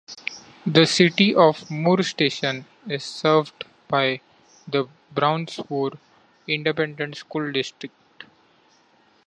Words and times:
The 0.65 0.87
City 0.87 1.35
of 1.35 1.69
Moore 1.69 2.01
Station 2.01 2.65
is 2.87 3.03
served 3.03 3.65
by 3.87 4.21
the 4.67 4.85
Brownsboro 5.13 5.95
Independent 6.47 7.17
School 7.17 7.51
District. 7.51 8.23